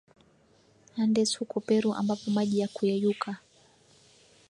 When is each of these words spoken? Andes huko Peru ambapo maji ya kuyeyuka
Andes 1.03 1.37
huko 1.37 1.59
Peru 1.61 1.93
ambapo 1.93 2.31
maji 2.31 2.59
ya 2.59 2.67
kuyeyuka 2.67 3.37